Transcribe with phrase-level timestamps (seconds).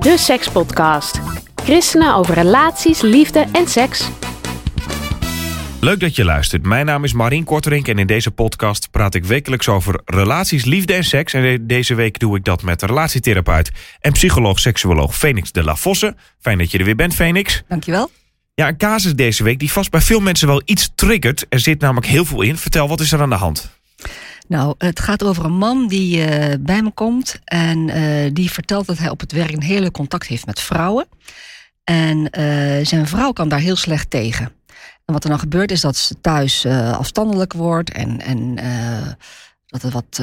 [0.00, 1.20] De Sekspodcast.
[1.54, 4.08] Christenen over relaties, liefde en seks.
[5.80, 6.66] Leuk dat je luistert.
[6.66, 10.92] Mijn naam is Marien Korterink en in deze podcast praat ik wekelijks over relaties, liefde
[10.92, 11.32] en seks.
[11.32, 16.16] En deze week doe ik dat met relatietherapeut en psycholoog-seksuoloog Phoenix de la Vosse.
[16.38, 17.62] Fijn dat je er weer bent, Phoenix.
[17.68, 18.10] Dankjewel.
[18.54, 21.46] Ja, een casus deze week die vast bij veel mensen wel iets triggert.
[21.48, 22.56] Er zit namelijk heel veel in.
[22.56, 23.79] Vertel, wat is er aan de hand?
[24.50, 28.86] Nou, het gaat over een man die eh, bij me komt en eh, die vertelt
[28.86, 31.06] dat hij op het werk een hele contact heeft met vrouwen.
[31.84, 34.52] En eh, zijn vrouw kan daar heel slecht tegen.
[35.04, 38.54] En wat er dan gebeurt is dat ze thuis afstandelijk wordt en, en
[39.66, 40.22] dat het wat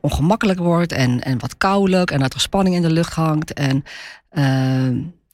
[0.00, 3.52] ongemakkelijk wordt en, en wat koudelijk en dat er spanning in de lucht hangt.
[3.52, 3.84] En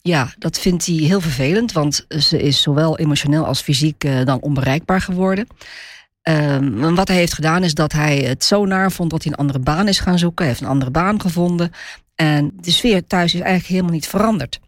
[0.00, 5.00] ja, dat vindt hij heel vervelend, want ze is zowel emotioneel als fysiek dan onbereikbaar
[5.00, 5.46] geworden.
[6.28, 9.38] Um, wat hij heeft gedaan is dat hij het zo naar vond dat hij een
[9.38, 10.44] andere baan is gaan zoeken.
[10.44, 11.70] Hij heeft een andere baan gevonden.
[12.14, 14.60] En de sfeer thuis is eigenlijk helemaal niet veranderd.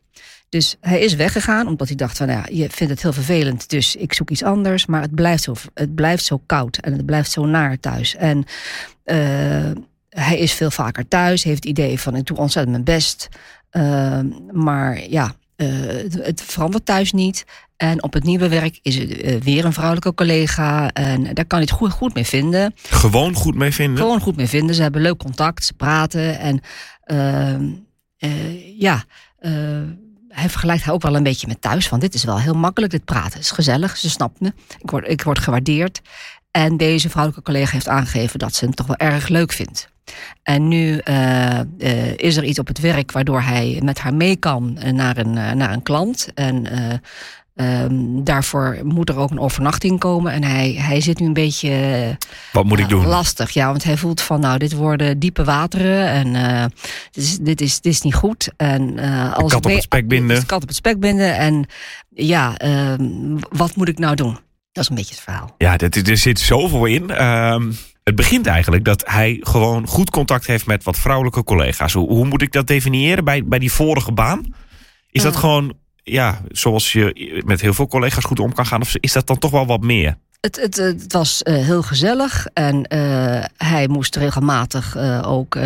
[0.48, 3.70] Dus hij is weggegaan omdat hij dacht van nou ja, je vindt het heel vervelend,
[3.70, 4.86] dus ik zoek iets anders.
[4.86, 8.14] Maar het blijft zo, het blijft zo koud en het blijft zo naar thuis.
[8.16, 8.44] En
[9.04, 9.16] uh,
[10.08, 13.28] hij is veel vaker thuis, heeft het idee van ik doe ontzettend mijn best.
[13.72, 14.20] Uh,
[14.52, 17.44] maar ja, het verandert thuis niet.
[17.76, 20.90] En op het nieuwe werk is er uh, weer een vrouwelijke collega.
[20.92, 22.74] En daar kan hij het goed, goed mee vinden.
[22.88, 23.98] Gewoon goed mee vinden?
[23.98, 24.74] Gewoon goed mee vinden.
[24.74, 26.38] Ze hebben leuk contact, ze praten.
[26.38, 26.60] En
[27.06, 29.04] uh, ja,
[30.28, 31.88] hij vergelijkt haar ook wel een beetje met thuis.
[31.88, 33.32] Van dit is wel heel makkelijk, dit praten.
[33.32, 34.52] Het is gezellig, ze snapt me.
[34.78, 36.00] Ik word, ik word gewaardeerd.
[36.50, 39.94] En deze vrouwelijke collega heeft aangegeven dat ze hem toch wel erg leuk vindt.
[40.42, 44.36] En nu uh, uh, is er iets op het werk waardoor hij met haar mee
[44.36, 46.28] kan naar een, naar een klant.
[46.34, 46.66] En
[47.58, 50.32] Um, daarvoor moet er ook een overnachting komen.
[50.32, 52.16] En hij, hij zit nu een beetje.
[52.52, 53.06] Wat moet ik doen?
[53.06, 53.66] Lastig, ja.
[53.66, 56.06] Want hij voelt van, nou, dit worden diepe wateren.
[56.06, 56.32] En
[57.10, 58.50] dit, is, dit, is, dit is niet goed.
[58.56, 58.98] En,
[59.34, 60.46] als kat op het spek binden.
[60.46, 61.36] Kat op het spek binden.
[61.36, 61.66] En
[62.08, 62.94] ja, uh,
[63.48, 64.38] wat moet ik nou doen?
[64.72, 65.54] Dat is een beetje het verhaal.
[65.58, 67.24] Ja, dat, er zit zoveel in.
[67.24, 71.92] Um, het begint eigenlijk dat hij gewoon goed contact heeft met wat vrouwelijke collega's.
[71.92, 74.54] Hoe, hoe moet ik dat definiëren bij, bij die vorige baan?
[75.10, 78.80] Is dat gewoon ja, zoals je met heel veel collega's goed om kan gaan?
[78.80, 80.18] Of is dat dan toch wel wat meer?
[80.40, 85.58] Het, het, het was uh, heel gezellig en uh, hij moest regelmatig uh, ook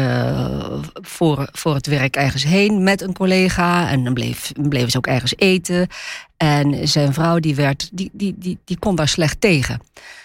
[0.95, 3.91] voor, voor het werk ergens heen met een collega.
[3.91, 5.89] En dan bleef, bleven ze ook ergens eten.
[6.37, 9.81] En zijn vrouw die werd, die, die, die, die kon daar slecht tegen.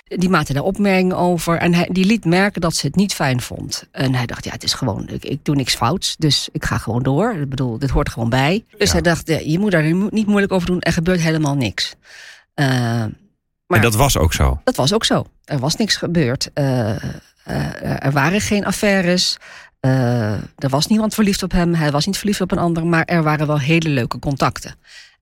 [0.08, 1.58] Die maakte daar opmerkingen over.
[1.58, 3.88] En hij, die liet merken dat ze het niet fijn vond.
[3.92, 6.16] En hij dacht, ja, het is gewoon, ik, ik doe niks fouts.
[6.18, 7.34] Dus ik ga gewoon door.
[7.34, 8.64] Ik bedoel, dit hoort gewoon bij.
[8.78, 8.94] Dus ja.
[8.94, 10.82] hij dacht, ja, je moet daar niet moeilijk over doen.
[10.82, 11.96] Er gebeurt helemaal niks.
[13.68, 14.60] Maar en dat was ook zo?
[14.64, 15.26] Dat was ook zo.
[15.44, 16.50] Er was niks gebeurd.
[16.54, 19.38] Uh, uh, er waren geen affaires.
[19.80, 21.74] er was niemand verliefd op hem.
[21.74, 22.86] Hij was niet verliefd op een ander.
[22.86, 24.76] Maar er waren wel hele leuke contacten.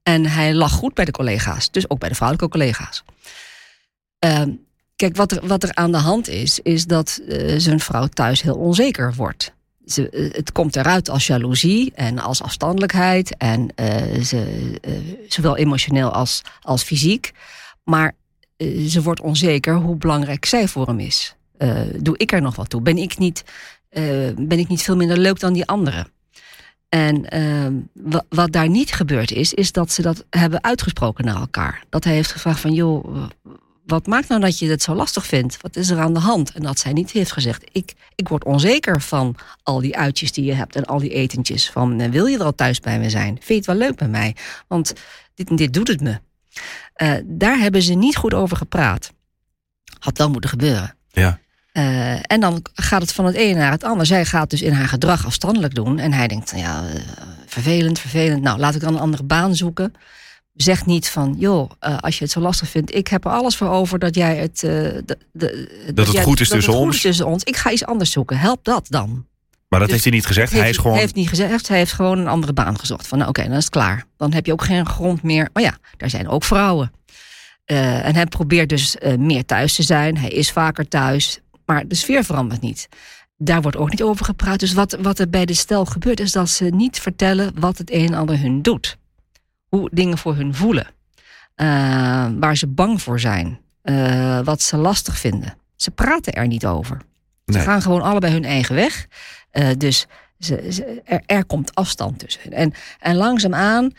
[0.03, 1.71] En hij lag goed bij de collega's.
[1.71, 3.03] Dus ook bij de vrouwelijke collega's.
[4.19, 4.49] Ehm,
[4.95, 7.21] Kijk, wat er, wat er aan de hand is, is dat
[7.57, 9.53] zijn vrouw thuis heel onzeker wordt.
[9.85, 13.37] Ze, het komt eruit als jaloezie en als afstandelijkheid.
[13.37, 13.73] En
[14.23, 14.71] ze,
[15.27, 17.31] zowel emotioneel als, als fysiek.
[17.83, 18.15] Maar
[18.87, 21.35] ze wordt onzeker hoe belangrijk zij voor hem is.
[21.97, 22.81] doe ik er nog wat toe?
[22.81, 23.43] Ben ik niet,
[24.35, 26.07] ben ik niet veel minder leuk dan die anderen?
[26.89, 27.25] En
[27.93, 31.83] wat, wat daar niet gebeurd is, is dat ze dat hebben uitgesproken naar elkaar.
[31.89, 33.25] Dat hij heeft gevraagd van, joh,
[33.85, 35.57] wat maakt nou dat je het zo lastig vindt?
[35.61, 36.51] Wat is er aan de hand?
[36.51, 40.45] En dat zij niet heeft gezegd, ik, ik word onzeker van al die uitjes die
[40.45, 41.69] je hebt en al die etentjes.
[41.69, 43.27] Van, wil je wel thuis bij me zijn?
[43.27, 44.35] Vind je het wel leuk bij mij?
[44.67, 44.93] Want
[45.33, 46.19] dit dit doet het me.
[46.97, 49.11] Uh, daar hebben ze niet goed over gepraat.
[49.99, 50.95] Had wel moeten gebeuren.
[51.11, 51.39] Ja.
[51.73, 54.05] Uh, en dan gaat het van het ene naar het ander.
[54.05, 55.99] Zij gaat dus in haar gedrag afstandelijk doen.
[55.99, 56.83] En hij denkt, ja,
[57.45, 58.41] vervelend, vervelend.
[58.41, 59.93] Nou, laat ik dan een andere baan zoeken
[60.53, 63.55] zeg niet van, joh, uh, als je het zo lastig vindt, ik heb er alles
[63.55, 64.63] voor over dat jij het.
[64.63, 66.87] Uh, de, de, dat, dat, het jij, goed is dat tussen het ons.
[66.87, 67.43] Goed is tussen ons.
[67.43, 68.37] Ik ga iets anders zoeken.
[68.37, 69.25] Help dat dan.
[69.73, 70.51] Maar dat dus heeft hij niet gezegd.
[70.51, 70.93] Hij heeft, is gewoon.
[70.93, 71.67] Hij heeft niet gezegd.
[71.67, 73.07] Hij heeft gewoon een andere baan gezocht.
[73.07, 74.05] Van, nou, oké, okay, dan is het klaar.
[74.17, 75.49] Dan heb je ook geen grond meer.
[75.53, 76.91] Maar ja, daar zijn ook vrouwen.
[77.65, 80.17] Uh, en hij probeert dus meer thuis te zijn.
[80.17, 81.39] Hij is vaker thuis.
[81.65, 82.87] Maar de sfeer verandert niet.
[83.37, 84.59] daar wordt ook niet over gepraat.
[84.59, 87.91] Dus wat, wat er bij de stel gebeurt, is dat ze niet vertellen wat het
[87.91, 88.97] een en ander hun doet.
[89.69, 90.87] Hoe dingen voor hun voelen.
[91.55, 91.67] Uh,
[92.39, 93.59] waar ze bang voor zijn.
[94.43, 95.53] Wat ze lastig vinden.
[95.75, 97.01] Ze praten er niet over.
[97.45, 99.07] Ze gaan gewoon allebei hun eigen weg.
[99.51, 100.07] Uh, dus
[100.39, 102.51] ze, ze, er, er, komt afstand tussen.
[102.51, 103.91] En, en langzaamaan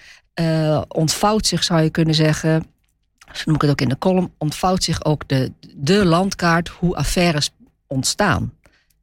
[0.88, 2.66] ontvouwt zich, zou je kunnen zeggen,
[3.32, 6.96] zo noem ik het ook in de column, ontvouwt zich ook de, de landkaart hoe
[6.96, 7.50] affaires
[7.86, 8.52] ontstaan.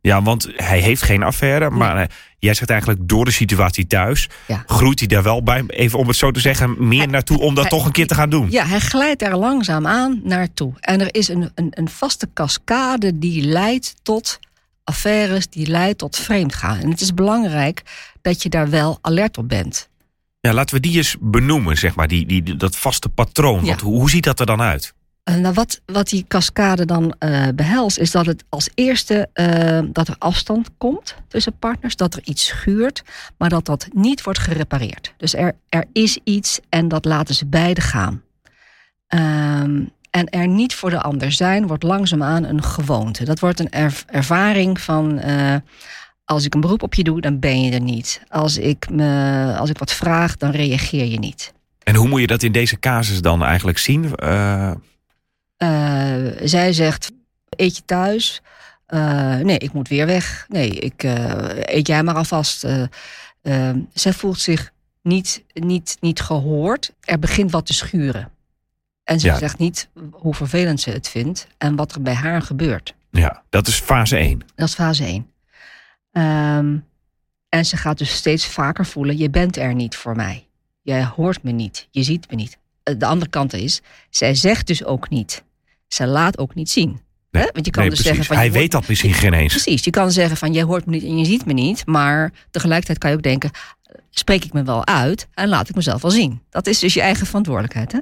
[0.01, 1.69] Ja, want hij heeft geen affaire.
[1.69, 2.07] Maar nee.
[2.39, 4.30] jij zegt eigenlijk door de situatie thuis...
[4.48, 4.63] Ja.
[4.65, 6.88] groeit hij daar wel bij, even om het zo te zeggen...
[6.88, 8.51] meer hij, naartoe om dat hij, toch een keer te gaan doen.
[8.51, 10.74] Ja, hij glijdt er langzaam aan naartoe.
[10.80, 14.39] En er is een, een, een vaste cascade die leidt tot
[14.83, 15.48] affaires...
[15.48, 16.77] die leidt tot vreemdgaan.
[16.77, 17.81] En het is belangrijk
[18.21, 19.89] dat je daar wel alert op bent.
[20.39, 23.62] Ja, laten we die eens benoemen, zeg maar, die, die, dat vaste patroon.
[23.62, 23.68] Ja.
[23.68, 24.94] Want hoe, hoe ziet dat er dan uit?
[25.39, 30.07] Nou, wat, wat die cascade dan uh, behelst, is dat het als eerste uh, dat
[30.07, 33.04] er afstand komt tussen partners, dat er iets schuurt,
[33.38, 35.13] maar dat dat niet wordt gerepareerd.
[35.18, 38.22] Dus er, er is iets en dat laten ze beide gaan.
[39.07, 43.25] Um, en er niet voor de ander zijn, wordt langzaamaan een gewoonte.
[43.25, 45.22] Dat wordt een er, ervaring van.
[46.25, 48.22] als ik een beroep op je doe, dan ben je er niet.
[48.28, 51.54] Als ik, me, als ik wat vraag, dan reageer je niet.
[51.83, 54.13] En hoe moet je dat in deze casus dan eigenlijk zien?
[56.44, 57.12] Zij zegt,
[57.50, 58.42] eet je thuis?
[58.88, 60.46] Uh, nee, ik moet weer weg.
[60.48, 62.68] Nee, ik, uh, eet jij maar alvast.
[63.94, 64.72] zij voelt zich
[65.02, 66.94] niet, niet, niet gehoord.
[67.00, 68.31] Er begint wat te schuren.
[69.04, 69.38] En ze ja.
[69.38, 72.96] zegt niet hoe vervelend ze het vindt en wat er bij haar gebeurt.
[73.10, 74.42] Ja, dat is fase 1.
[74.56, 75.31] Dat is fase 1.
[76.57, 76.86] Um,
[77.50, 80.48] en ze gaat dus steeds vaker voelen: je bent er niet voor mij.
[80.81, 82.57] Jij hoort me niet, je ziet me niet.
[82.84, 85.44] De andere kant is, zij zegt dus ook niet
[85.94, 87.00] ze laat ook niet zien.
[87.32, 89.54] Nee, Want je kan nee, dus zeggen van, Hij weet dat misschien geen eens.
[89.54, 91.86] Precies, je kan zeggen van jij hoort me niet en je ziet me niet.
[91.86, 93.52] Maar tegelijkertijd kan je ook denken,
[94.10, 96.42] spreek ik me wel uit en laat ik mezelf wel zien.
[96.50, 97.92] Dat is dus je eigen verantwoordelijkheid.
[97.92, 98.00] Hè?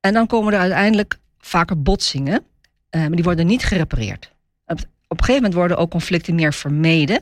[0.00, 2.44] En dan komen er uiteindelijk vaker botsingen,
[2.90, 4.32] eh, maar die worden niet gerepareerd.
[4.66, 7.20] Op, op een gegeven moment worden ook conflicten meer vermeden.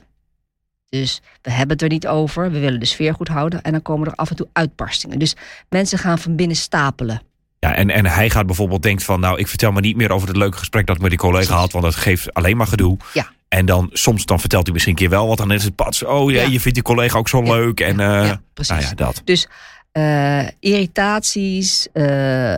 [0.89, 3.83] Dus we hebben het er niet over, we willen de sfeer goed houden en dan
[3.83, 5.19] komen er af en toe uitbarstingen.
[5.19, 5.37] Dus
[5.69, 7.23] mensen gaan van binnen stapelen.
[7.65, 9.21] Ja, en, en hij gaat bijvoorbeeld denkt van...
[9.21, 11.55] nou, ik vertel maar niet meer over het leuke gesprek dat ik met die collega
[11.55, 11.73] had...
[11.73, 12.97] want dat geeft alleen maar gedoe.
[13.13, 13.31] Ja.
[13.49, 15.27] En dan soms dan vertelt hij misschien een keer wel...
[15.27, 16.05] wat dan is het pats.
[16.05, 16.49] Oh ja, ja.
[16.49, 17.53] je vindt die collega ook zo ja.
[17.55, 17.81] leuk.
[17.81, 18.75] En, uh, ja, precies.
[18.75, 19.23] Nou ja, dat.
[19.25, 19.49] Dus
[19.93, 22.55] uh, irritaties uh,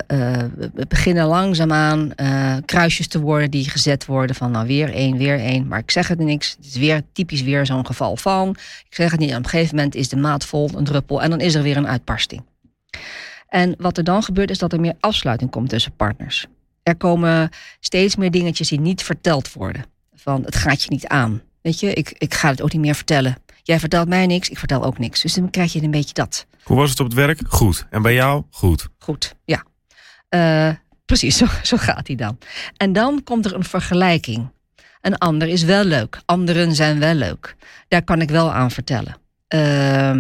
[0.89, 2.13] beginnen langzaamaan
[2.65, 3.51] kruisjes te worden...
[3.51, 5.67] die gezet worden van nou weer één, weer één.
[5.67, 6.55] Maar ik zeg het niks.
[6.57, 8.49] Het is weer typisch weer zo'n geval van.
[8.89, 9.31] Ik zeg het niet.
[9.31, 11.23] Op een gegeven moment is de maat vol, een druppel...
[11.23, 12.43] en dan is er weer een uitbarsting.
[13.57, 16.47] En wat er dan gebeurt is dat er meer afsluiting komt tussen partners.
[16.83, 17.51] Er komen
[17.81, 19.85] steeds meer dingetjes die niet verteld worden.
[20.15, 21.43] Van het gaat je niet aan.
[21.63, 23.37] Weet je, ik, ik ga het ook niet meer vertellen.
[23.63, 25.23] Jij vertelt mij niks, ik vertel ook niks.
[25.23, 26.47] Dus dan krijg je een beetje dat.
[26.63, 27.41] Hoe was het op het werk?
[27.49, 27.87] Goed.
[27.91, 28.43] En bij jou?
[28.51, 28.89] Goed.
[28.99, 29.65] Goed, ja.
[30.31, 30.75] Uh,
[31.05, 32.39] precies, zo, zo gaat hij dan.
[32.77, 34.51] En dan komt er een vergelijking.
[35.01, 36.21] Een ander is wel leuk.
[36.25, 37.57] Anderen zijn wel leuk.
[37.89, 39.17] Daar kan ik wel aan vertellen.
[39.55, 40.17] Uh,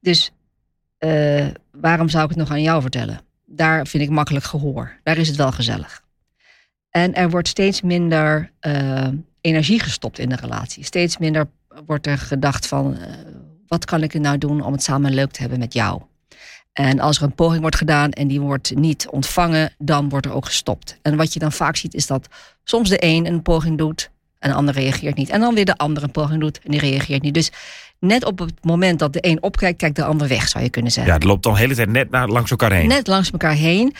[0.00, 0.32] dus
[0.98, 3.20] uh, waarom zou ik het nog aan jou vertellen?
[3.44, 4.98] Daar vind ik makkelijk gehoor.
[5.02, 6.02] Daar is het wel gezellig.
[6.90, 9.08] En er wordt steeds minder uh,
[9.40, 10.84] energie gestopt in de relatie.
[10.84, 11.48] Steeds minder
[11.86, 12.92] wordt er gedacht van...
[12.92, 13.02] Uh,
[13.66, 16.02] wat kan ik nou doen om het samen leuk te hebben met jou?
[16.72, 19.72] En als er een poging wordt gedaan en die wordt niet ontvangen...
[19.78, 20.98] dan wordt er ook gestopt.
[21.02, 22.28] En wat je dan vaak ziet is dat
[22.64, 24.10] soms de een een poging doet...
[24.38, 25.28] en de ander reageert niet.
[25.28, 27.34] En dan weer de ander een poging doet en die reageert niet.
[27.34, 27.50] Dus
[28.00, 30.92] net op het moment dat de een opkijkt, kijkt de ander weg, zou je kunnen
[30.92, 31.12] zeggen.
[31.12, 32.88] Ja, het loopt dan de hele tijd net naar, langs elkaar heen.
[32.88, 33.94] Net langs elkaar heen.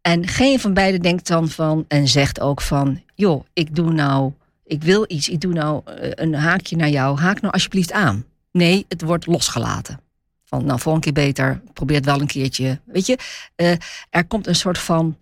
[0.00, 4.32] En geen van beiden denkt dan van en zegt ook van, joh, ik doe nou,
[4.64, 8.24] ik wil iets, ik doe nou eh, een haakje naar jou, haak nou alsjeblieft aan.
[8.52, 10.00] Nee, het wordt losgelaten.
[10.44, 12.80] Van, nou, volgende keer beter, probeer het wel een keertje.
[12.84, 13.18] Weet je,
[13.56, 13.74] uh,
[14.10, 15.16] er komt een soort van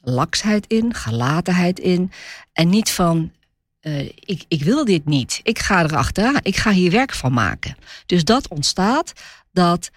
[0.00, 2.12] laksheid in, gelatenheid in.
[2.52, 3.32] En niet van,
[3.82, 5.40] uh, ik, ik wil dit niet.
[5.42, 6.40] Ik ga erachteraan.
[6.42, 7.76] Ik ga hier werk van maken.
[8.06, 9.12] Dus dat ontstaat
[9.52, 9.90] dat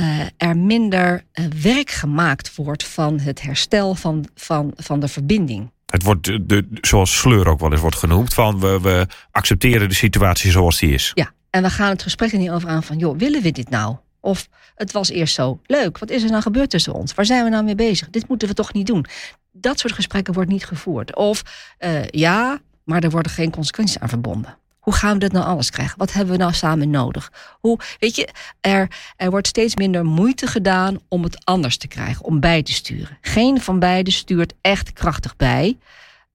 [0.00, 5.70] uh, er minder uh, werk gemaakt wordt van het herstel van, van, van de verbinding.
[5.86, 9.88] Het wordt, de, de, zoals sleur ook wel eens wordt genoemd, van we, we accepteren
[9.88, 11.10] de situatie zoals die is.
[11.14, 13.70] Ja, en we gaan het gesprek er niet over aan van, joh, willen we dit
[13.70, 13.96] nou?
[14.20, 15.98] Of het was eerst zo leuk.
[15.98, 17.14] Wat is er nou gebeurd tussen ons?
[17.14, 18.10] Waar zijn we nou mee bezig?
[18.10, 19.06] Dit moeten we toch niet doen?
[19.52, 21.16] Dat soort gesprekken wordt niet gevoerd.
[21.16, 21.42] Of
[21.78, 24.56] uh, ja, maar er worden geen consequenties aan verbonden.
[24.78, 25.98] Hoe gaan we dit nou alles krijgen?
[25.98, 27.32] Wat hebben we nou samen nodig?
[27.60, 28.28] Hoe, weet je,
[28.60, 32.72] er, er wordt steeds minder moeite gedaan om het anders te krijgen, om bij te
[32.72, 33.18] sturen.
[33.20, 35.78] Geen van beiden stuurt echt krachtig bij.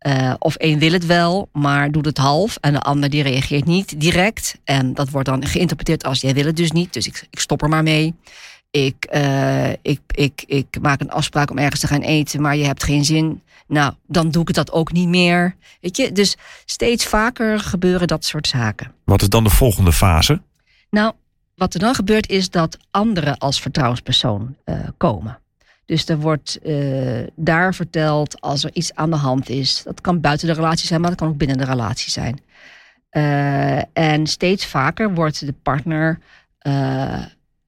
[0.08, 2.58] Uh, of één wil het wel, maar doet het half.
[2.62, 4.60] En de ander die reageert niet direct.
[4.64, 6.94] En dat wordt dan geïnterpreteerd als jij wil het dus niet.
[6.94, 8.16] Dus ik, ik stop er maar mee.
[8.74, 12.66] Ik, uh, ik, ik, ik maak een afspraak om ergens te gaan eten, maar je
[12.66, 13.42] hebt geen zin.
[13.68, 15.56] Nou, dan doe ik dat ook niet meer.
[15.82, 18.92] Weet je, dus steeds vaker gebeuren dat soort zaken.
[19.04, 20.42] Wat is dan de volgende fase?
[20.90, 21.14] Nou,
[21.56, 25.40] wat er dan gebeurt is dat anderen als vertrouwenspersoon uh, komen.
[25.86, 29.84] Dus er wordt uh, daar verteld als er iets aan de hand is.
[29.84, 32.42] Dat kan buiten de relatie zijn, maar dat kan ook binnen de relatie zijn.
[33.94, 36.20] En steeds vaker wordt de partner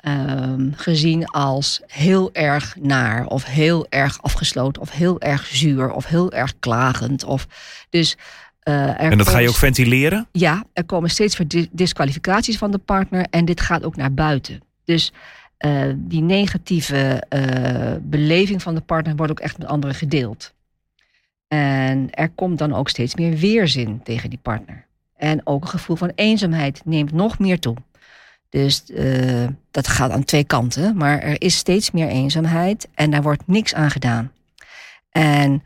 [0.07, 6.05] uh, gezien als heel erg naar, of heel erg afgesloten, of heel erg zuur, of
[6.05, 7.23] heel erg klagend.
[7.23, 7.47] Of,
[7.89, 8.17] dus,
[8.63, 10.27] en dat ga je ook ventileren?
[10.31, 14.61] Ja, er komen steeds weer disqualificaties van de partner en dit gaat ook naar buiten.
[14.83, 15.11] Dus
[15.59, 20.53] uh, die negatieve uh, beleving van de partner wordt ook echt met anderen gedeeld.
[21.47, 24.85] En er komt dan ook steeds meer weerzin tegen die partner.
[25.17, 27.75] En ook een gevoel van eenzaamheid neemt nog meer toe.
[28.55, 30.97] Dus uh, dat gaat aan twee kanten.
[30.97, 34.31] Maar er is steeds meer eenzaamheid en daar wordt niks aan gedaan.
[35.09, 35.63] En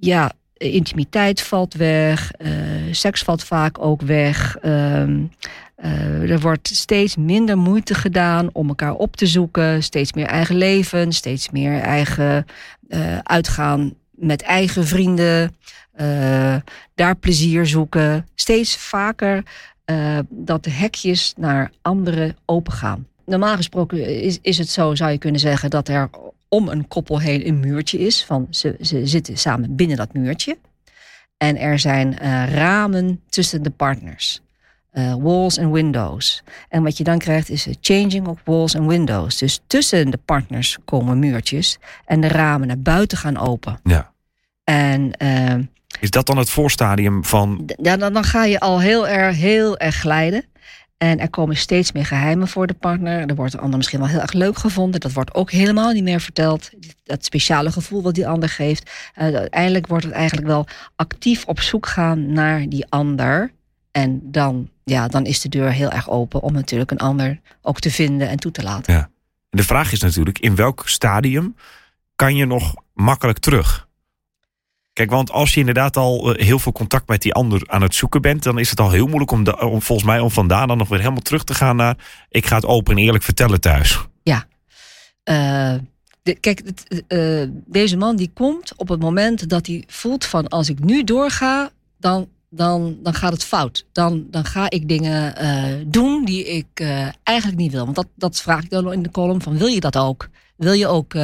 [0.00, 2.30] ja, intimiteit valt weg,
[2.90, 4.56] seks valt vaak ook weg.
[4.56, 5.24] Ehm,
[6.28, 9.82] er wordt steeds minder moeite gedaan om elkaar op te zoeken.
[9.82, 12.46] Steeds meer eigen leven, steeds meer eigen
[13.22, 15.56] uitgaan met eigen vrienden.
[16.94, 18.26] Daar plezier zoeken.
[18.34, 19.42] Steeds vaker
[20.28, 23.06] dat de hekjes naar anderen opengaan.
[23.26, 26.10] Normaal gesproken is, is het zo, zou je kunnen zeggen, dat er
[26.48, 28.24] om een koppel heen een muurtje is.
[28.24, 30.58] Van ze, ze zitten samen binnen dat muurtje.
[31.36, 32.16] En er zijn
[32.48, 34.42] ramen tussen de partners.
[34.92, 36.42] Uh, walls en windows.
[36.68, 39.38] En wat je dan krijgt is een changing of walls en windows.
[39.38, 43.80] Dus tussen de partners komen muurtjes en de ramen naar buiten gaan open.
[43.82, 44.12] Ja.
[44.64, 45.54] En uh,
[46.00, 47.70] is dat dan het voorstadium van.
[47.82, 50.44] Ja, dan, dan ga je al heel erg, heel erg glijden.
[50.98, 53.28] En er komen steeds meer geheimen voor de partner.
[53.28, 55.00] Er wordt een ander misschien wel heel erg leuk gevonden.
[55.00, 56.70] Dat wordt ook helemaal niet meer verteld.
[57.04, 58.90] Dat speciale gevoel wat die ander geeft.
[59.18, 63.52] Uh, uiteindelijk wordt het eigenlijk wel actief op zoek gaan naar die ander.
[63.90, 67.80] En dan, ja, dan is de deur heel erg open om natuurlijk een ander ook
[67.80, 68.94] te vinden en toe te laten.
[68.94, 69.10] Ja.
[69.50, 71.56] De vraag is natuurlijk, in welk stadium
[72.16, 73.83] kan je nog makkelijk terug?
[74.94, 77.94] Kijk, want als je inderdaad al eh, heel veel contact met die ander aan het
[77.94, 80.78] zoeken bent, dan is het al heel moeilijk om, om volgens mij om vandaan dan
[80.78, 84.00] nog weer helemaal terug te gaan naar ik ga het open en eerlijk vertellen thuis.
[84.22, 84.46] Ja.
[86.22, 86.62] De, kijk,
[87.08, 91.04] uh, deze man die komt op het moment dat hij voelt van als ik nu
[91.04, 93.86] doorga, dan dan, dan gaat het fout.
[93.92, 95.34] Dan, dan ga ik dingen
[95.90, 96.80] doen die ik
[97.22, 97.84] eigenlijk niet wil.
[97.84, 100.28] Want dat, dat vraag ik dan in de column van wil je dat ook?
[100.56, 101.14] Wil je ook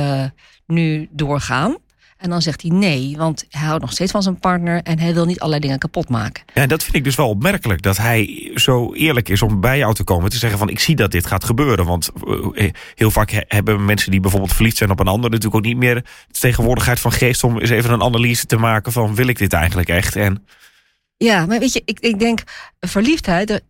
[0.66, 1.76] nu doorgaan?
[2.20, 5.14] En dan zegt hij nee, want hij houdt nog steeds van zijn partner en hij
[5.14, 6.44] wil niet allerlei dingen kapot maken.
[6.54, 9.94] Ja, dat vind ik dus wel opmerkelijk dat hij zo eerlijk is om bij jou
[9.94, 11.86] te komen te zeggen van ik zie dat dit gaat gebeuren.
[11.86, 12.10] Want
[12.94, 15.94] heel vaak hebben mensen die bijvoorbeeld verliefd zijn op een ander natuurlijk ook niet meer
[15.94, 19.52] de tegenwoordigheid van geest om eens even een analyse te maken van wil ik dit
[19.52, 20.16] eigenlijk echt?
[20.16, 20.46] En
[21.16, 22.42] ja, maar weet je, ik, ik denk
[22.80, 23.62] verliefdheid,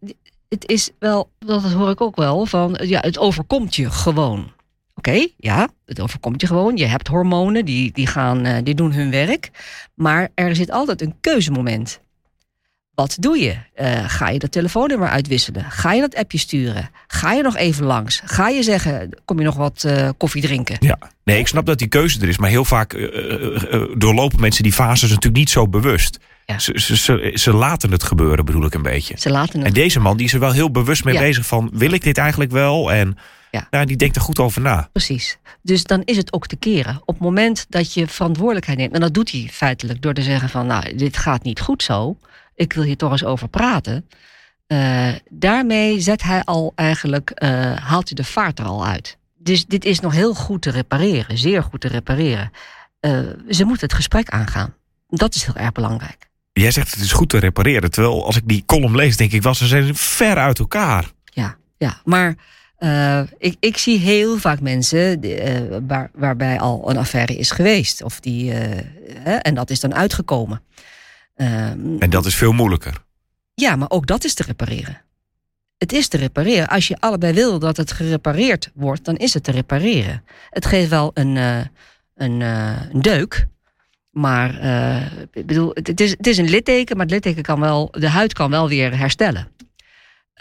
[0.49, 4.53] het is wel, dat hoor ik ook wel, van ja, het overkomt je gewoon.
[5.01, 6.77] Oké, ja, het overkomt je gewoon.
[6.77, 9.51] Je hebt hormonen, die, die, gaan, uh, die doen hun werk.
[9.95, 12.01] Maar er zit altijd een keuzemoment.
[12.95, 13.57] Wat doe je?
[13.81, 15.65] Uh, ga je dat telefoonnummer uitwisselen?
[15.65, 16.91] Ga je dat appje sturen?
[17.07, 18.23] Ga je nog even langs?
[18.25, 20.77] Ga je zeggen, kom je nog wat uh, koffie drinken?
[20.81, 22.39] Ja, nee, ik snap dat die keuze er is.
[22.39, 23.11] Maar heel vaak
[23.97, 26.19] doorlopen mensen die fases natuurlijk niet zo bewust.
[26.47, 26.59] Ja.
[26.59, 29.15] Ze, ze, ze, laten het gebeuren, bedoel ik een beetje.
[29.19, 29.69] Ze laten het.
[29.69, 31.21] En deze man die is er wel heel bewust mee ja.
[31.21, 31.71] bezig van...
[31.73, 32.93] wil ik dit eigenlijk wel?
[32.93, 33.19] En
[33.51, 33.67] ja.
[33.71, 33.85] ja.
[33.85, 34.89] die denkt er goed over na.
[34.93, 35.39] Precies.
[35.63, 37.01] Dus dan is het ook te keren.
[37.05, 38.95] Op het moment dat je verantwoordelijkheid neemt...
[38.95, 40.67] en dat doet hij feitelijk door te zeggen van...
[40.67, 42.17] nou, dit gaat niet goed zo.
[42.55, 44.09] Ik wil hier toch eens over praten.
[44.69, 47.33] Uh, daarmee zet hij al eigenlijk...
[47.35, 49.19] Uh, haalt hij de vaart er al uit.
[49.39, 51.39] Dus dit is nog heel goed te repareren.
[51.39, 52.51] Zeer goed te repareren.
[53.01, 54.75] Uh, ze moeten het gesprek aangaan.
[55.09, 56.29] Dat is heel erg belangrijk.
[56.53, 57.91] Jij zegt het is goed te repareren.
[57.91, 61.11] Terwijl als ik die column lees, denk ik wel, ze zijn ver uit elkaar.
[61.25, 62.35] Ja, ja maar
[62.81, 68.03] uh, ik, ik zie heel vaak mensen uh, waar, waarbij al een affaire is geweest.
[68.03, 68.59] Of die, uh,
[69.15, 70.63] hè, en dat is dan uitgekomen.
[71.35, 73.05] Ehm, en dat is veel moeilijker.
[73.55, 75.03] Ja, maar ook dat is te repareren.
[75.79, 76.69] Het is te repareren.
[76.69, 80.25] Als je allebei wil dat het gerepareerd wordt, dan is het te repareren.
[80.51, 83.47] Het geeft wel een, een, een deuk.
[84.11, 84.55] Maar
[85.33, 88.33] ik bedoel, het is, het is een litteken, maar het litteken kan wel, de huid
[88.33, 89.49] kan wel weer herstellen.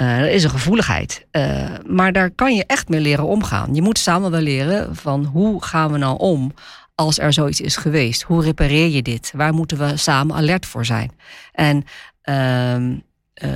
[0.01, 1.25] Uh, er is een gevoeligheid.
[1.31, 3.75] Uh, maar daar kan je echt mee leren omgaan.
[3.75, 6.53] Je moet samen wel leren van hoe gaan we nou om
[6.95, 8.21] als er zoiets is geweest?
[8.21, 9.31] Hoe repareer je dit?
[9.35, 11.11] Waar moeten we samen alert voor zijn?
[11.51, 11.83] En
[12.21, 12.95] ehm,
[13.33, 13.49] eh,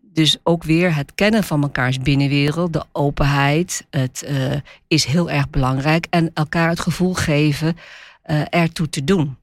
[0.00, 4.28] dus ook weer het kennen van mekaars binnenwereld, de openheid, het
[4.88, 6.06] is heel erg belangrijk.
[6.10, 7.76] En elkaar het gevoel geven
[8.50, 9.36] ertoe te doen.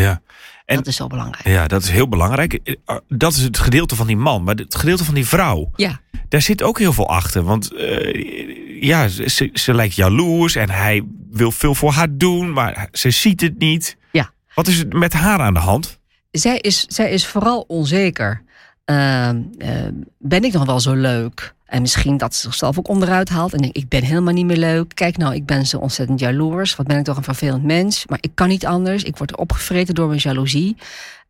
[0.00, 0.22] Ja.
[0.64, 1.46] En, dat is zo belangrijk.
[1.46, 2.76] Ja, dat is heel belangrijk.
[3.08, 4.42] Dat is het gedeelte van die man.
[4.42, 5.70] Maar het gedeelte van die vrouw.
[5.76, 6.00] Ja.
[6.28, 7.42] Daar zit ook heel veel achter.
[7.42, 12.88] Want uh, ja, ze, ze lijkt jaloers en hij wil veel voor haar doen, maar
[12.92, 13.96] ze ziet het niet.
[14.12, 14.30] Ja.
[14.54, 15.98] Wat is er met haar aan de hand?
[16.30, 18.42] Zij is, zij is vooral onzeker.
[18.86, 19.86] Uh, uh,
[20.18, 21.53] ben ik nog wel zo leuk?
[21.66, 23.52] En misschien dat ze zichzelf ook onderuit haalt.
[23.52, 24.94] En denkt, ik ben helemaal niet meer leuk.
[24.94, 26.76] Kijk nou, ik ben zo ontzettend jaloers.
[26.76, 28.06] Wat ben ik toch een vervelend mens.
[28.06, 29.02] Maar ik kan niet anders.
[29.02, 30.76] Ik word opgevreten door mijn jaloezie.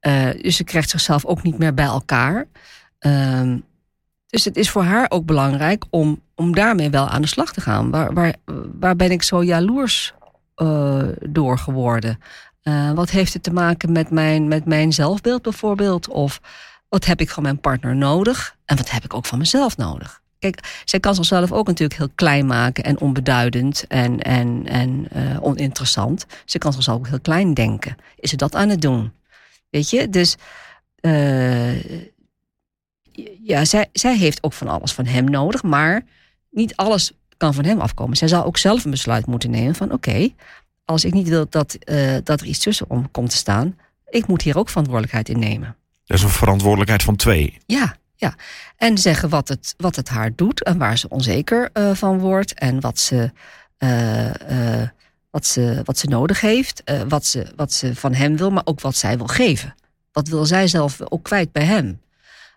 [0.00, 2.46] Uh, dus ze krijgt zichzelf ook niet meer bij elkaar.
[3.00, 3.52] Uh,
[4.26, 7.60] dus het is voor haar ook belangrijk om, om daarmee wel aan de slag te
[7.60, 7.90] gaan.
[7.90, 8.34] Waar, waar,
[8.80, 10.14] waar ben ik zo jaloers
[10.56, 12.18] uh, door geworden?
[12.62, 16.08] Uh, wat heeft het te maken met mijn, met mijn zelfbeeld bijvoorbeeld?
[16.08, 16.40] Of
[16.88, 18.56] wat heb ik van mijn partner nodig?
[18.64, 20.22] En wat heb ik ook van mezelf nodig?
[20.50, 25.42] Kijk, zij kan zichzelf ook natuurlijk heel klein maken en onbeduidend en, en, en uh,
[25.42, 26.26] oninteressant.
[26.44, 27.96] Ze kan zichzelf ook heel klein denken.
[28.16, 29.12] Is ze dat aan het doen?
[29.70, 30.36] Weet je, dus
[33.42, 36.02] ja, zij, zij heeft ook van alles van hem nodig, maar
[36.50, 38.16] niet alles kan van hem afkomen.
[38.16, 40.28] Zij zal ook zelf een besluit moeten nemen van oké,
[40.84, 44.26] als ik niet wil dat, uh, dat er iets tussen om komt te staan, ik
[44.26, 45.76] moet hier ook verantwoordelijkheid in nemen.
[46.04, 47.58] Dat is een verantwoordelijkheid van twee.
[47.66, 48.34] Ja, ja.
[48.76, 52.54] En zeggen wat het, wat het haar doet en waar ze onzeker uh, van wordt
[52.54, 53.30] en wat ze,
[53.78, 54.82] uh,
[55.30, 58.80] wat ze, wat ze nodig heeft, wat, ze, wat ze van hem wil, maar ook
[58.80, 59.74] wat zij wil geven.
[60.12, 62.00] Wat wil zij zelf ook kwijt bij hem?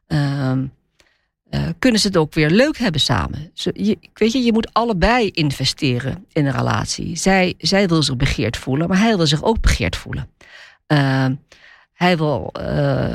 [0.08, 3.52] Uh, kunnen ze het ook weer leuk hebben samen.
[3.54, 7.16] Zo, je, weet je, je moet allebei investeren in een relatie.
[7.16, 10.30] Zij, zij wil zich begeerd voelen, maar hij wil zich ook begeerd voelen.
[11.98, 12.64] Uh, hij, wil, uh,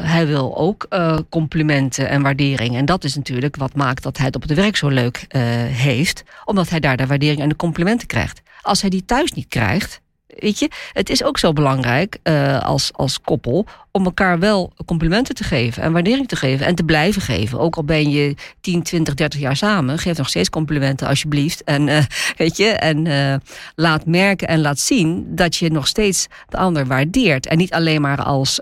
[0.03, 0.89] hij wil ook
[1.29, 2.77] complimenten en waardering.
[2.77, 5.27] En dat is natuurlijk wat maakt dat hij het op het werk zo leuk
[5.69, 6.23] heeft.
[6.45, 8.43] Omdat hij daar de waardering en de complimenten krijgt.
[8.63, 12.93] Als hij die thuis niet krijgt, weet je, het is ook zo belangrijk uh, als,
[12.93, 17.23] als koppel om elkaar wel complimenten te geven en waardering te geven en te blijven
[17.23, 17.59] geven.
[17.59, 21.65] Ook al ben je 10, 20, 30 jaar samen, geef nog steeds complimenten alsjeblieft.
[21.65, 22.03] En uh,
[22.37, 23.35] weet je, en uh,
[23.75, 27.47] laat merken en laat zien dat je nog steeds de ander waardeert.
[27.47, 28.61] En niet alleen maar als,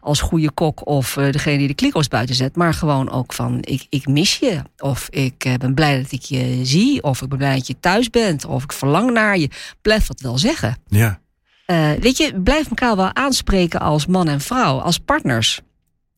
[0.00, 3.86] als goede kok of degene die de klikos buiten zet, maar gewoon ook van ik,
[3.88, 4.62] ik mis je.
[4.78, 7.02] Of ik ben blij dat ik je zie.
[7.02, 8.44] Of ik ben blij dat je thuis bent.
[8.44, 9.50] Of ik verlang naar je.
[9.82, 10.76] Blijf wat wel zeggen.
[10.88, 11.20] Ja.
[11.70, 15.60] Uh, weet je, blijf elkaar wel aanspreken als man en vrouw, als partners.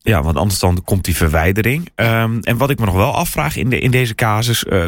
[0.01, 1.89] Ja, want anders dan komt die verwijdering.
[1.95, 4.63] Um, en wat ik me nog wel afvraag in, de, in deze casus.
[4.63, 4.87] Uh,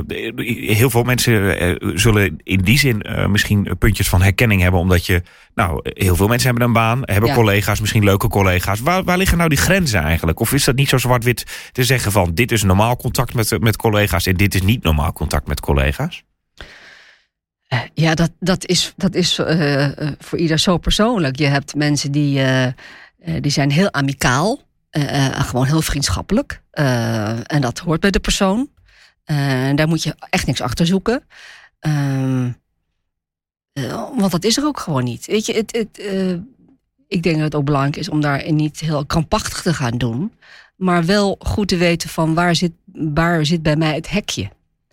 [0.68, 4.80] heel veel mensen uh, zullen in die zin misschien puntjes van herkenning hebben.
[4.80, 5.22] Omdat je,
[5.56, 7.36] nou, heel veel mensen hebben een baan, hebben ja.
[7.36, 8.80] collega's, misschien leuke collega's.
[8.80, 10.40] Waar, waar liggen nou die grenzen eigenlijk?
[10.40, 13.78] Of is dat niet zo zwart-wit te zeggen van dit is normaal contact met, met
[13.78, 16.24] collega's en dit is niet normaal contact met collega's?
[17.94, 19.88] Ja, dat, dat is, dat is uh,
[20.20, 21.38] voor ieder zo persoonlijk.
[21.38, 22.68] Je hebt mensen die, uh,
[23.40, 24.60] die zijn heel amicaal,
[25.32, 26.62] gewoon heel vriendschappelijk.
[26.72, 28.70] en dat hoort bij de persoon.
[29.24, 31.24] En daar moet je echt niks achter zoeken.
[31.80, 32.52] Ehm,
[34.18, 35.26] want dat is er ook gewoon niet.
[35.26, 36.02] Weet je, het, het,
[37.08, 40.34] ik denk dat het ook belangrijk is om daar niet heel krampachtig te gaan doen.
[40.76, 44.50] Maar wel goed te weten van waar zit, waar zit bij mij het hekje.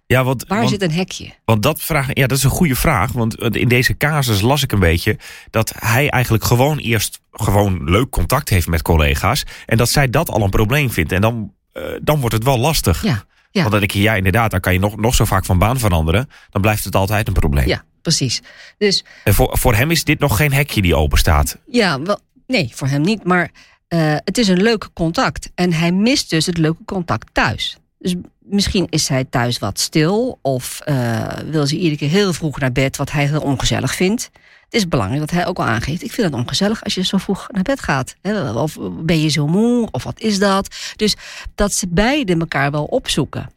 [0.08, 1.32] Ja, want, Waar want, zit een hekje?
[1.44, 3.12] Want dat, vraag, ja, dat is een goede vraag.
[3.12, 5.18] Want in deze casus las ik een beetje
[5.50, 9.44] dat hij eigenlijk gewoon eerst gewoon leuk contact heeft met collega's.
[9.66, 11.12] En dat zij dat al een probleem vindt.
[11.12, 13.02] En dan, uh, dan wordt het wel lastig.
[13.02, 13.60] Ja, ja.
[13.60, 15.78] Want dan denk je, ja, inderdaad, dan kan je nog, nog zo vaak van baan
[15.78, 16.28] veranderen.
[16.50, 17.66] Dan blijft het altijd een probleem.
[17.66, 18.42] Ja, precies.
[18.78, 21.58] Dus, en voor, voor hem is dit nog geen hekje die open staat.
[21.70, 23.24] Ja, wel, nee, voor hem niet.
[23.24, 23.50] Maar
[23.88, 25.50] uh, het is een leuk contact.
[25.54, 27.78] En hij mist dus het leuke contact thuis.
[27.98, 32.58] Dus misschien is hij thuis wat stil of uh, wil ze iedere keer heel vroeg
[32.58, 34.30] naar bed, wat hij heel ongezellig vindt.
[34.64, 37.16] Het is belangrijk dat hij ook al aangeeft: ik vind het ongezellig als je zo
[37.16, 38.14] vroeg naar bed gaat.
[38.54, 39.88] Of ben je zo moe?
[39.90, 40.76] Of wat is dat?
[40.96, 41.16] Dus
[41.54, 43.50] dat ze beiden elkaar wel opzoeken.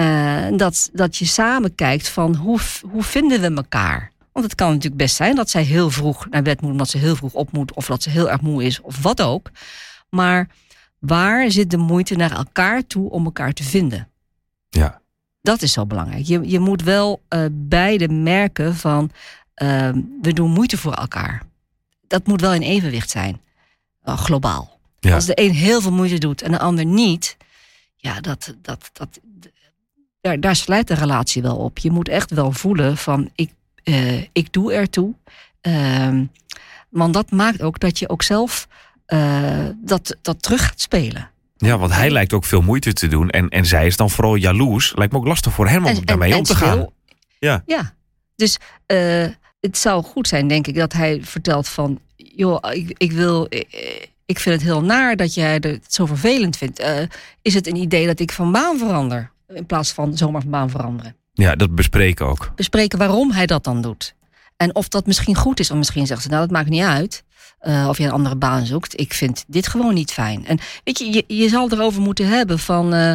[0.00, 2.58] Uh, dat, dat je samen kijkt van hoe,
[2.90, 4.12] hoe vinden we elkaar?
[4.32, 6.98] Want het kan natuurlijk best zijn dat zij heel vroeg naar bed moet, omdat ze
[6.98, 9.50] heel vroeg op moet, of dat ze heel erg moe is, of wat ook.
[10.10, 10.48] Maar
[11.00, 14.08] waar zit de moeite naar elkaar toe om elkaar te vinden?
[14.68, 15.00] Ja.
[15.42, 16.26] Dat is zo belangrijk.
[16.26, 19.10] Je, je moet wel uh, beide merken van
[19.62, 19.90] uh,
[20.22, 21.42] we doen moeite voor elkaar.
[22.06, 23.40] Dat moet wel in evenwicht zijn,
[24.04, 24.78] uh, globaal.
[24.98, 25.14] Ja.
[25.14, 27.36] Als de een heel veel moeite doet en de ander niet,
[27.96, 29.20] ja, dat, dat, dat,
[30.20, 31.78] daar, daar slijt de relatie wel op.
[31.78, 33.50] Je moet echt wel voelen van ik,
[33.84, 35.14] uh, ik doe ertoe.
[35.60, 36.24] Ehm,
[36.88, 38.68] want dat maakt ook dat je ook zelf
[39.12, 41.30] uh, dat, dat terug gaat spelen.
[41.56, 43.30] Ja, want hij lijkt ook veel moeite te doen.
[43.30, 44.92] En, en zij is dan vooral jaloers.
[44.96, 46.86] Lijkt me ook lastig voor hem om en, daarmee om te gaan.
[47.38, 47.62] ja.
[47.66, 47.94] ja,
[48.36, 49.26] dus uh,
[49.60, 52.00] het zou goed zijn, denk ik, dat hij vertelt van...
[52.16, 53.48] joh, ik, ik wil...
[54.26, 56.80] Ik vind het heel naar dat jij het zo vervelend vindt.
[56.80, 56.98] Uh,
[57.42, 59.30] is het een idee dat ik van baan verander?
[59.48, 61.16] In plaats van zomaar van baan veranderen.
[61.32, 62.52] Ja, dat bespreken ook.
[62.54, 64.14] Bespreken waarom hij dat dan doet.
[64.56, 65.70] En of dat misschien goed is.
[65.70, 67.24] Of misschien zegt ze, nou dat maakt niet uit.
[67.62, 69.00] Uh, of je een andere baan zoekt.
[69.00, 70.46] Ik vind dit gewoon niet fijn.
[70.46, 72.94] En weet je, je, je zal erover moeten hebben van...
[72.94, 73.12] Uh,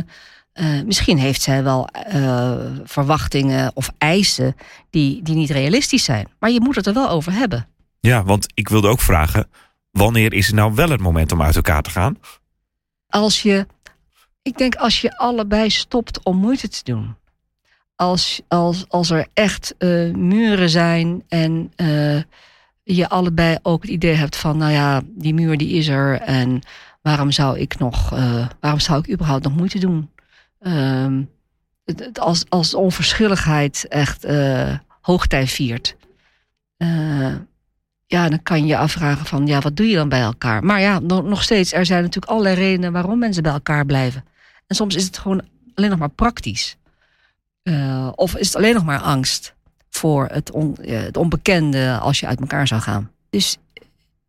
[0.53, 1.89] uh, misschien heeft zij wel
[2.83, 4.55] verwachtingen of eisen
[4.89, 6.27] die, die niet realistisch zijn.
[6.39, 7.67] Maar je moet het er wel over hebben.
[7.99, 9.47] Ja, want ik wilde ook vragen...
[9.91, 12.17] wanneer is het nou wel het moment om uit elkaar te gaan?
[13.09, 13.67] Als je...
[14.41, 17.15] Ik denk als je allebei stopt om moeite te doen
[17.95, 19.75] als, als, als er echt
[20.13, 21.71] muren zijn en
[22.85, 26.61] je allebei ook het idee hebt van, nou ja, die muur die is er en
[27.01, 30.09] waarom zou ik nog, uh, waarom zou ik überhaupt nog moeite doen?
[30.61, 31.17] Uh,
[31.85, 34.27] het, als, als onverschilligheid echt
[35.01, 35.95] hoogtij viert.
[38.07, 40.63] ja, dan kan je je afvragen van, ja, wat doe je dan bij elkaar?
[40.63, 44.25] Maar ja, nog, steeds, er zijn natuurlijk allerlei redenen waarom mensen bij elkaar blijven.
[44.67, 45.41] En soms is het gewoon
[45.73, 46.77] alleen nog maar praktisch.
[47.63, 49.54] Uh, of is het alleen nog maar angst
[49.95, 53.11] voor het, on, uh, het onbekende als je uit elkaar zou gaan?
[53.29, 53.57] Dus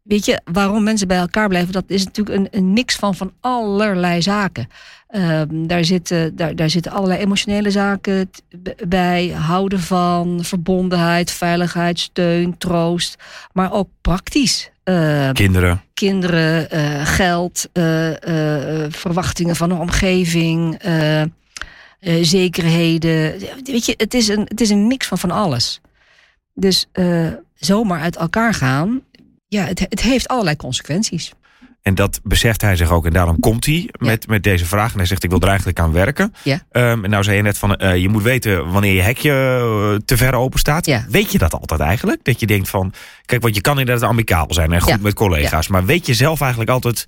[0.03, 3.33] weet je, waarom mensen bij elkaar blijven, dat is natuurlijk een, een mix van, van
[3.41, 4.69] allerlei zaken.
[5.11, 8.31] Uh, daar, zitten, daar, daar zitten allerlei emotionele zaken
[8.89, 9.29] bij.
[9.29, 13.17] Houden van, verbondenheid, veiligheid, steun, troost.
[13.53, 14.71] Maar ook praktisch.
[14.85, 15.83] Uh, kinderen.
[15.95, 18.11] Kinderen, uh, geld, uh,
[18.89, 20.83] verwachtingen van de omgeving.
[22.01, 23.39] Uh, zekerheden.
[23.65, 25.81] Weet je, het is, een, het is een mix van van alles.
[26.55, 29.01] Dus uh, zomaar uit elkaar gaan,
[29.49, 31.33] ja, het, het heeft allerlei consequenties.
[31.83, 33.07] En dat beseft hij zich ook.
[33.07, 34.33] En daarom komt hij met, ja.
[34.33, 34.93] met deze vraag.
[34.93, 36.35] En hij zegt, ik wil er eigenlijk aan werken.
[36.43, 36.55] Ja.
[36.73, 40.17] Um, en nou zei je net van, uh, je moet weten wanneer je hekje te
[40.17, 40.87] ver open staat.
[40.87, 41.05] Ja.
[41.09, 42.25] Weet je dat altijd eigenlijk?
[42.25, 42.93] Dat je denkt van,
[43.25, 45.69] kijk, want je kan inderdaad amicaal zijn en goed met collega's.
[45.69, 47.05] Maar weet je zelf eigenlijk altijd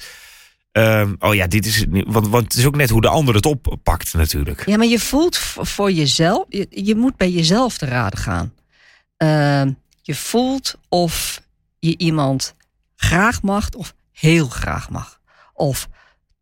[0.73, 1.85] Um, oh ja, dit is.
[1.89, 4.67] Want, want het is ook net hoe de ander het oppakt, natuurlijk.
[4.67, 6.45] Ja, maar je voelt voor jezelf.
[6.49, 8.53] Je, je moet bij jezelf te raden gaan.
[9.19, 11.43] Uh, je voelt of
[11.79, 12.55] je iemand
[12.97, 15.21] graag mag of heel graag mag.
[15.55, 15.89] Of.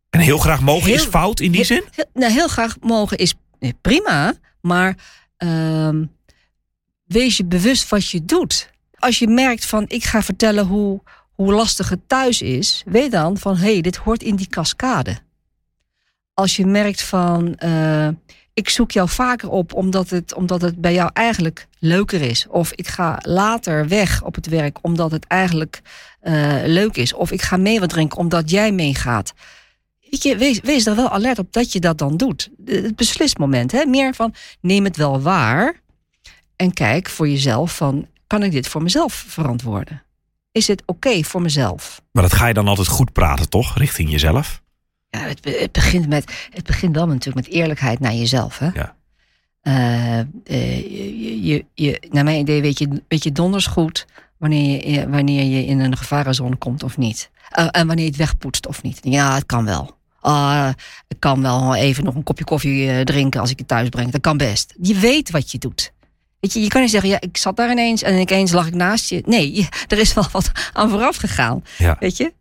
[0.09, 1.83] En heel graag mogen heel, is fout in die heel, zin?
[1.91, 3.33] Heel, nou, heel graag mogen is
[3.81, 4.97] prima, maar
[5.37, 5.89] uh,
[7.05, 8.69] wees je bewust wat je doet.
[8.95, 11.01] Als je merkt van ik ga vertellen hoe,
[11.37, 15.17] hoe lastig het thuis is, weet dan van hé, hey, dit hoort in die cascade.
[16.33, 18.07] Als je merkt van uh,
[18.53, 22.47] ik zoek jou vaker op omdat het, omdat het bij jou eigenlijk leuker is.
[22.47, 25.81] Of ik ga later weg op het werk omdat het eigenlijk
[26.23, 27.13] uh, leuk is.
[27.13, 29.33] Of ik ga mee wat drinken omdat jij meegaat.
[30.63, 32.49] Wees er wel alert op dat je dat dan doet.
[32.65, 33.85] Het beslismoment, hè?
[33.85, 35.81] meer van neem het wel waar.
[36.55, 40.06] En kijk voor jezelf van kan ik dit voor mezelf verantwoorden?
[40.57, 42.01] Is het oké okay voor mezelf.
[42.11, 43.77] Maar dat ga je dan altijd goed praten, toch?
[43.77, 44.61] Richting jezelf?
[45.09, 48.57] Ja, het, het, begint, met, het begint wel natuurlijk met eerlijkheid naar jezelf.
[48.57, 48.69] Hè?
[48.73, 48.95] Ja.
[49.63, 54.05] Uh, uh, je, je, je, naar mijn idee weet je, weet je donders goed
[54.37, 57.29] wanneer je, wanneer je in een gevarenzone komt of niet.
[57.59, 58.99] Uh, en wanneer je het wegpoetst of niet.
[59.01, 59.97] Ja, het kan wel.
[60.23, 60.69] Uh,
[61.07, 64.11] ik kan wel even nog een kopje koffie drinken als ik het thuis breng.
[64.11, 64.73] Dat kan best.
[64.81, 65.91] Je weet wat je doet.
[66.47, 68.73] Weet je, je kan niet zeggen, ja, ik zat daar ineens en ineens lag ik
[68.73, 69.21] naast je.
[69.25, 71.63] Nee, er is wel wat aan vooraf gegaan.
[71.77, 71.95] Ja.
[71.99, 72.33] Weet je?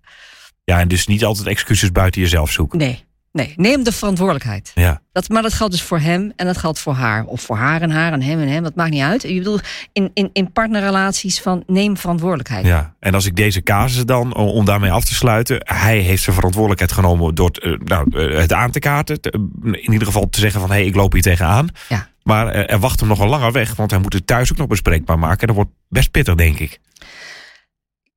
[0.64, 2.78] Ja, en dus niet altijd excuses buiten jezelf zoeken.
[2.78, 3.52] Nee, nee.
[3.56, 4.70] Neem de verantwoordelijkheid.
[4.74, 5.00] Ja.
[5.12, 7.24] Dat, maar dat geldt dus voor hem en dat geldt voor haar.
[7.24, 8.62] Of voor haar en haar en hem en hem.
[8.62, 9.22] Dat maakt niet uit.
[9.22, 12.66] Je bedoelt in, in, in partnerrelaties van neem verantwoordelijkheid.
[12.66, 15.58] Ja, en als ik deze casus dan, om daarmee af te sluiten.
[15.64, 19.18] Hij heeft zijn verantwoordelijkheid genomen door het, nou, het aan te kaarten.
[19.62, 21.68] In ieder geval te zeggen van, hé, hey, ik loop hier tegenaan.
[21.88, 22.08] Ja.
[22.26, 24.66] Maar er wacht hem nog een langer weg, want hij moet het thuis ook nog
[24.66, 25.46] bespreekbaar maken.
[25.46, 26.80] Dat wordt best pittig, denk ik.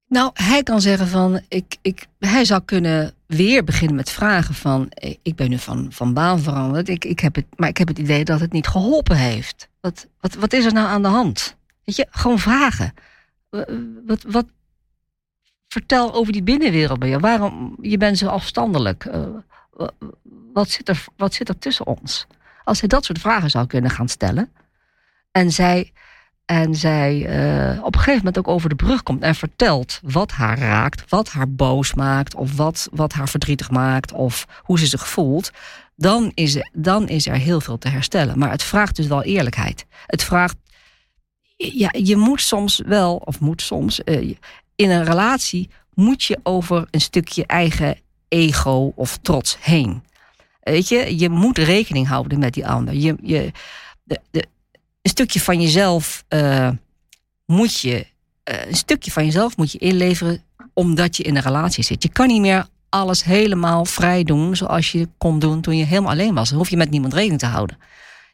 [0.07, 4.91] Nou, hij kan zeggen van, ik, ik, hij zou kunnen weer beginnen met vragen van,
[5.21, 7.99] ik ben nu van, van baan veranderd, ik, ik heb het, maar ik heb het
[7.99, 9.69] idee dat het niet geholpen heeft.
[9.81, 11.57] Wat, wat, wat is er nou aan de hand?
[11.83, 12.93] Weet je, gewoon vragen.
[14.05, 14.45] Wat, wat,
[15.67, 17.21] vertel over die binnenwereld bij jou.
[17.21, 19.05] Waarom, je bent zo afstandelijk.
[19.05, 19.27] Uh,
[20.53, 22.27] wat, zit er, wat zit er tussen ons?
[22.69, 24.51] Als hij dat soort vragen zou kunnen gaan stellen.
[25.31, 25.91] En zij,
[26.45, 30.31] en zij uh, op een gegeven moment ook over de brug komt en vertelt wat
[30.31, 34.85] haar raakt, wat haar boos maakt, of wat, wat haar verdrietig maakt, of hoe ze
[34.85, 35.51] zich voelt.
[35.95, 38.39] Dan is, dan is er heel veel te herstellen.
[38.39, 39.85] Maar het vraagt dus wel eerlijkheid.
[40.05, 40.55] Het vraagt
[41.55, 44.35] ja, je moet soms wel, of moet soms, uh,
[44.75, 50.03] in een relatie moet je over een stukje eigen ego of trots heen.
[50.71, 52.93] Weet je, je moet rekening houden met die ander.
[52.93, 53.51] Je, je,
[54.03, 54.45] de, de,
[55.01, 56.69] een stukje van jezelf uh,
[57.45, 58.05] moet je,
[58.51, 62.03] uh, een stukje van jezelf moet je inleveren omdat je in een relatie zit.
[62.03, 66.11] Je kan niet meer alles helemaal vrij doen zoals je kon doen toen je helemaal
[66.11, 66.49] alleen was.
[66.49, 67.77] Dan hoef je met niemand rekening te houden.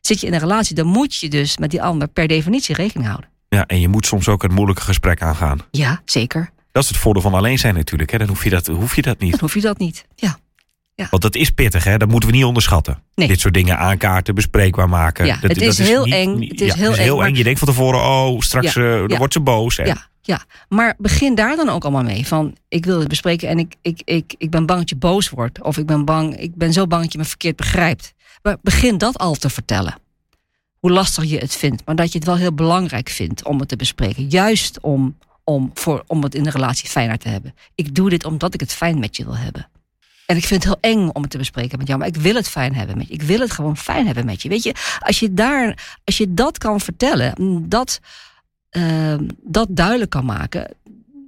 [0.01, 3.07] Zit je in een relatie, dan moet je dus met die ander per definitie rekening
[3.07, 3.29] houden.
[3.49, 5.59] Ja, en je moet soms ook een moeilijke gesprek aangaan.
[5.71, 6.49] Ja, zeker.
[6.71, 8.11] Dat is het voordeel van alleen zijn natuurlijk.
[8.11, 8.17] Hè?
[8.17, 9.31] Dan hoef je, dat, hoef je dat niet.
[9.31, 10.37] Dan hoef je dat niet, ja.
[10.95, 11.07] Ja.
[11.09, 11.97] Want dat is pittig, hè?
[11.97, 13.03] dat moeten we niet onderschatten.
[13.15, 13.27] Nee.
[13.27, 15.25] Dit soort dingen aankaarten, bespreekbaar maken.
[15.25, 16.47] Ja, dat, het is dat heel niet- eng.
[16.47, 19.07] Het is ja, heel het is heel eng, Je denkt van tevoren, oh, straks dan
[19.07, 19.17] ja.
[19.17, 19.77] wordt ze boos.
[19.77, 19.83] Hè?
[19.83, 22.27] Ja, ja, maar begin daar dan ook allemaal mee.
[22.27, 25.29] Van, ik wil het bespreken en ik, ik, ik, ik ben bang dat je boos
[25.29, 25.61] wordt.
[25.61, 28.13] Of ik ben, bang, ik ben zo bang dat je me verkeerd begrijpt.
[28.41, 29.95] Maar begin dat al te vertellen.
[30.79, 31.85] Hoe lastig je het vindt.
[31.85, 34.29] Maar dat je het wel heel belangrijk vindt om het te bespreken.
[34.29, 37.55] Juist om, om, voor, om het in de relatie fijner te hebben.
[37.75, 39.67] Ik doe dit omdat ik het fijn met je wil hebben.
[40.25, 41.99] En ik vind het heel eng om het te bespreken met jou.
[41.99, 43.13] Maar ik wil het fijn hebben met je.
[43.13, 44.49] Ik wil het gewoon fijn hebben met je.
[44.49, 47.63] Weet je, als je, daar, als je dat kan vertellen.
[47.69, 47.99] Dat,
[48.69, 50.75] eh, dat duidelijk kan maken.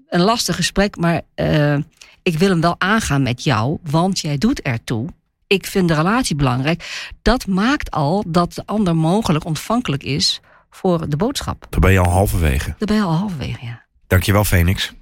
[0.08, 1.78] Een lastig gesprek, maar eh,
[2.24, 5.10] ik wil hem wel aangaan met jou, want jij doet ertoe.
[5.48, 7.10] Ik vind de relatie belangrijk.
[7.22, 11.68] Dat maakt al dat de ander mogelijk ontvankelijk is voor de boodschap.
[11.70, 12.66] Dan ben je al halverwege.
[12.66, 13.86] Daar ben je al halverwege, ja.
[14.08, 14.94] Dankjewel, Phoenix.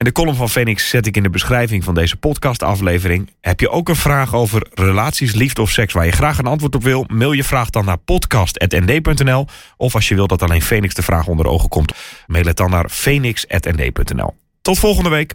[0.00, 3.30] En de column van Phoenix zet ik in de beschrijving van deze podcastaflevering.
[3.40, 6.74] Heb je ook een vraag over relaties, liefde of seks waar je graag een antwoord
[6.74, 7.04] op wil?
[7.08, 9.46] Mail je vraag dan naar podcast.nd.nl.
[9.76, 11.92] Of als je wil dat alleen Phoenix de vraag onder ogen komt,
[12.26, 14.34] mail het dan naar phoenix.nd.nl.
[14.62, 15.34] Tot volgende week.